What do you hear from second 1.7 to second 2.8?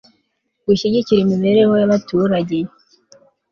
y abaturage